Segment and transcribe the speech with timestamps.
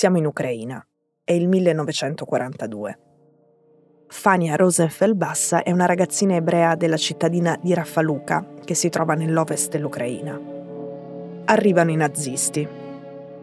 [0.00, 0.82] Siamo in Ucraina.
[1.22, 2.98] È il 1942.
[4.06, 10.40] Fania Rosenfeld-Bassa è una ragazzina ebrea della cittadina di Raffaluka, che si trova nell'ovest dell'Ucraina.
[11.44, 12.66] Arrivano i nazisti.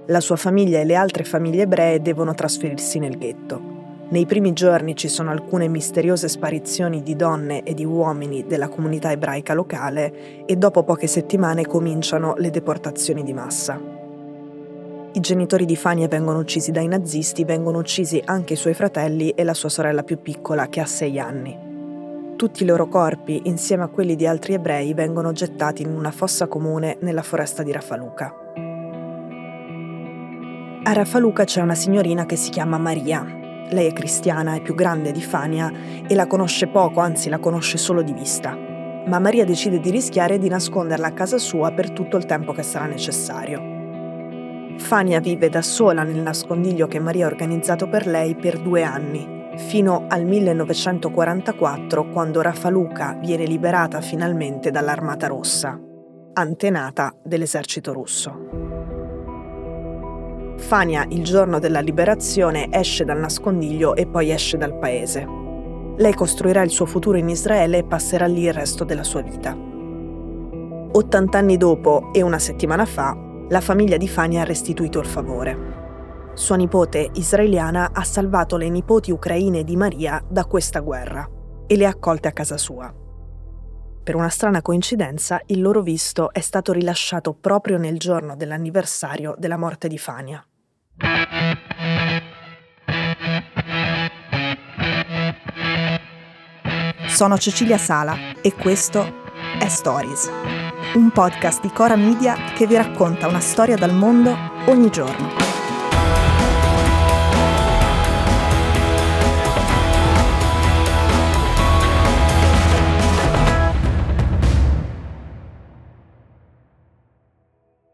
[0.07, 4.07] La sua famiglia e le altre famiglie ebree devono trasferirsi nel ghetto.
[4.09, 9.11] Nei primi giorni ci sono alcune misteriose sparizioni di donne e di uomini della comunità
[9.11, 13.96] ebraica locale e dopo poche settimane cominciano le deportazioni di massa.
[15.13, 19.43] I genitori di Fania vengono uccisi dai nazisti, vengono uccisi anche i suoi fratelli e
[19.43, 21.65] la sua sorella più piccola che ha sei anni.
[22.35, 26.47] Tutti i loro corpi, insieme a quelli di altri ebrei, vengono gettati in una fossa
[26.47, 28.35] comune nella foresta di Raffaluca.
[30.83, 33.25] A Raffaluca c'è una signorina che si chiama Maria,
[33.69, 35.71] lei è cristiana, è più grande di Fania
[36.07, 38.55] e la conosce poco, anzi la conosce solo di vista.
[39.07, 42.61] Ma Maria decide di rischiare di nasconderla a casa sua per tutto il tempo che
[42.61, 43.76] sarà necessario.
[44.77, 49.27] Fania vive da sola nel nascondiglio che Maria ha organizzato per lei per due anni,
[49.57, 55.79] fino al 1944 quando Raffaluca viene liberata finalmente dall'Armata Rossa,
[56.33, 58.65] antenata dell'esercito russo.
[60.57, 65.25] Fania, il giorno della liberazione, esce dal nascondiglio e poi esce dal paese.
[65.97, 69.57] Lei costruirà il suo futuro in Israele e passerà lì il resto della sua vita.
[70.91, 73.15] 80 anni dopo e una settimana fa,
[73.49, 75.75] la famiglia di Fania ha restituito il favore.
[76.33, 81.27] Sua nipote israeliana ha salvato le nipoti ucraine di Maria da questa guerra
[81.65, 82.93] e le ha accolte a casa sua.
[84.03, 89.57] Per una strana coincidenza, il loro visto è stato rilasciato proprio nel giorno dell'anniversario della
[89.57, 90.45] morte di Fania.
[97.07, 99.25] Sono Cecilia Sala e questo
[99.59, 100.29] è Stories,
[100.95, 104.35] un podcast di Cora Media che vi racconta una storia dal mondo
[104.67, 105.45] ogni giorno.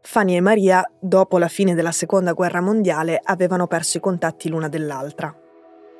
[0.01, 4.67] Fanny e Maria, dopo la fine della seconda guerra mondiale, avevano perso i contatti l'una
[4.67, 5.42] dell'altra.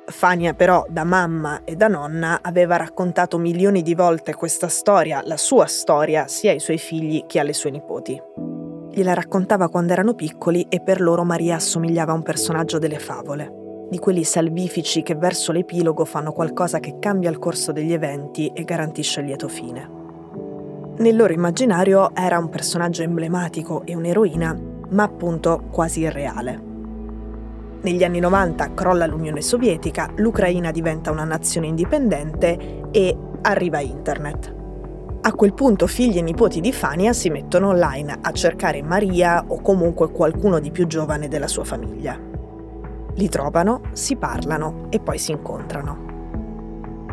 [0.06, 5.36] Fania però, da mamma e da nonna, aveva raccontato milioni di volte questa storia, la
[5.36, 8.20] sua storia, sia ai suoi figli che alle sue nipoti.
[8.90, 13.86] Gliela raccontava quando erano piccoli e per loro Maria assomigliava a un personaggio delle favole,
[13.88, 18.62] di quelli salvifici che verso l'epilogo fanno qualcosa che cambia il corso degli eventi e
[18.62, 20.02] garantisce il lieto fine.
[20.98, 24.56] Nel loro immaginario era un personaggio emblematico e un'eroina,
[24.90, 26.73] ma appunto quasi irreale.
[27.84, 34.54] Negli anni 90 crolla l'Unione Sovietica, l'Ucraina diventa una nazione indipendente e arriva Internet.
[35.20, 39.60] A quel punto figli e nipoti di Fania si mettono online a cercare Maria o
[39.60, 42.18] comunque qualcuno di più giovane della sua famiglia.
[43.16, 46.12] Li trovano, si parlano e poi si incontrano.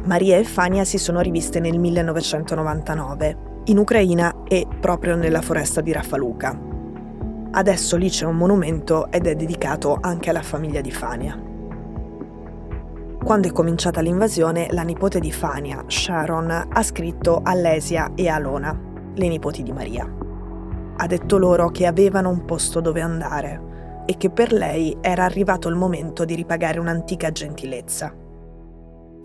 [0.06, 5.92] Maria e Fania si sono riviste nel 1999 in Ucraina e proprio nella foresta di
[5.92, 6.71] Raffaluca.
[7.54, 11.38] Adesso lì c'è un monumento ed è dedicato anche alla famiglia di Fania.
[13.22, 18.78] Quando è cominciata l'invasione, la nipote di Fania, Sharon, ha scritto a Lesia e Alona,
[19.14, 20.10] le nipoti di Maria.
[20.96, 25.68] Ha detto loro che avevano un posto dove andare e che per lei era arrivato
[25.68, 28.21] il momento di ripagare un'antica gentilezza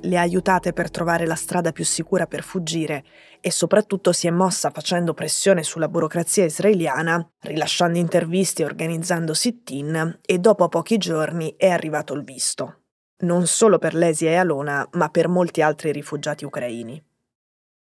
[0.03, 3.05] le ha aiutate per trovare la strada più sicura per fuggire
[3.41, 10.19] e soprattutto si è mossa facendo pressione sulla burocrazia israeliana, rilasciando interviste e organizzando sit-in
[10.21, 12.83] e dopo pochi giorni è arrivato il visto.
[13.19, 17.03] Non solo per Lesia e Alona, ma per molti altri rifugiati ucraini.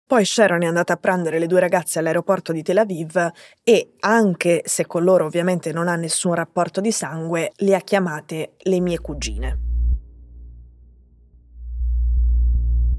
[0.05, 3.31] Poi Sharon è andata a prendere le due ragazze all'aeroporto di Tel Aviv
[3.63, 8.57] e, anche se con loro ovviamente non ha nessun rapporto di sangue, le ha chiamate
[8.59, 9.62] le mie cugine.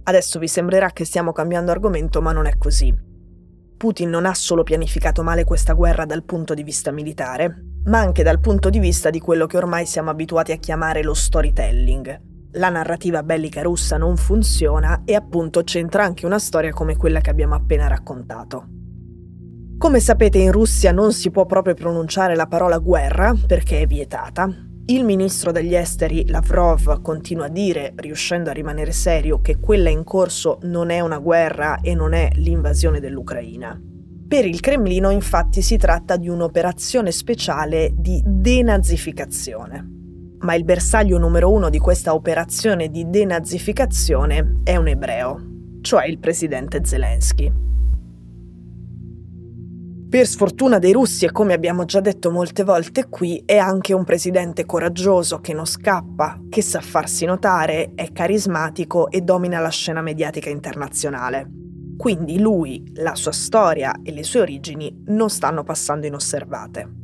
[0.03, 2.94] Adesso vi sembrerà che stiamo cambiando argomento, ma non è così.
[3.78, 8.23] Putin non ha solo pianificato male questa guerra dal punto di vista militare, ma anche
[8.23, 12.22] dal punto di vista di quello che ormai siamo abituati a chiamare lo storytelling.
[12.53, 17.29] La narrativa bellica russa non funziona e appunto c'entra anche una storia come quella che
[17.29, 18.67] abbiamo appena raccontato.
[19.78, 24.47] Come sapete in Russia non si può proprio pronunciare la parola guerra perché è vietata,
[24.85, 30.03] il ministro degli esteri Lavrov continua a dire, riuscendo a rimanere serio, che quella in
[30.03, 33.80] corso non è una guerra e non è l'invasione dell'Ucraina.
[34.28, 39.88] Per il Cremlino infatti si tratta di un'operazione speciale di denazificazione.
[40.40, 45.41] Ma il bersaglio numero uno di questa operazione di denazificazione è un ebreo,
[45.80, 47.72] cioè il presidente Zelensky.
[50.13, 54.03] Per sfortuna dei russi, e come abbiamo già detto molte volte qui, è anche un
[54.03, 60.03] presidente coraggioso che non scappa, che sa farsi notare, è carismatico e domina la scena
[60.03, 61.49] mediatica internazionale.
[61.97, 67.03] Quindi lui, la sua storia e le sue origini non stanno passando inosservate.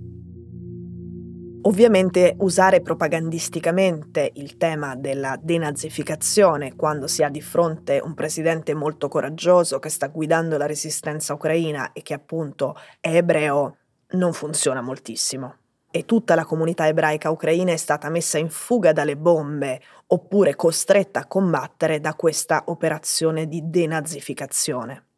[1.63, 9.09] Ovviamente usare propagandisticamente il tema della denazificazione quando si ha di fronte un presidente molto
[9.09, 13.75] coraggioso che sta guidando la resistenza ucraina e che appunto è ebreo
[14.11, 15.55] non funziona moltissimo.
[15.91, 21.21] E tutta la comunità ebraica ucraina è stata messa in fuga dalle bombe oppure costretta
[21.21, 25.08] a combattere da questa operazione di denazificazione.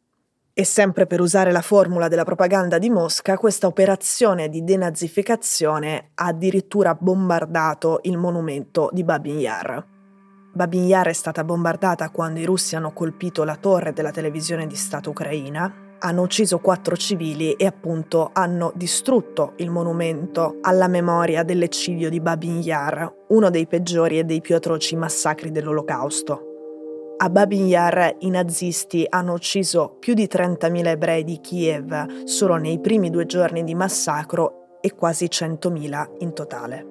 [0.54, 6.26] E sempre per usare la formula della propaganda di Mosca, questa operazione di denazificazione ha
[6.26, 9.82] addirittura bombardato il monumento di Babin Yar.
[10.52, 14.76] Babin Yar è stata bombardata quando i russi hanno colpito la torre della televisione di
[14.76, 22.10] Stato ucraina, hanno ucciso quattro civili e appunto hanno distrutto il monumento alla memoria dell'eccidio
[22.10, 26.51] di Babin Yar, uno dei peggiori e dei più atroci massacri dell'Olocausto.
[27.24, 32.80] A Babin Yar i nazisti hanno ucciso più di 30.000 ebrei di Kiev solo nei
[32.80, 36.86] primi due giorni di massacro e quasi 100.000 in totale.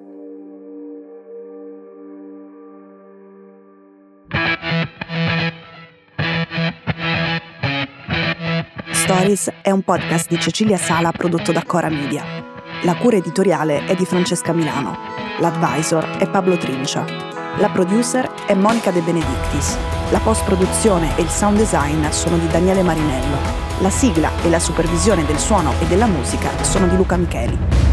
[8.90, 12.24] Stories è un podcast di Cecilia Sala prodotto da Cora Media.
[12.84, 14.96] La cura editoriale è di Francesca Milano.
[15.40, 17.04] L'advisor è Pablo Trincia.
[17.58, 20.01] La producer è Monica De Benedictis.
[20.12, 23.38] La post-produzione e il sound design sono di Daniele Marinello.
[23.78, 27.91] La sigla e la supervisione del suono e della musica sono di Luca Micheli.